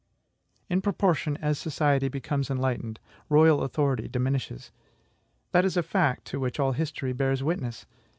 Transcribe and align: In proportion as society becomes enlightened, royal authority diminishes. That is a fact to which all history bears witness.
In 0.67 0.81
proportion 0.81 1.37
as 1.43 1.59
society 1.59 2.07
becomes 2.09 2.49
enlightened, 2.49 2.99
royal 3.29 3.61
authority 3.61 4.07
diminishes. 4.07 4.71
That 5.51 5.63
is 5.63 5.77
a 5.77 5.83
fact 5.83 6.25
to 6.25 6.39
which 6.39 6.59
all 6.59 6.71
history 6.71 7.13
bears 7.13 7.43
witness. 7.43 7.85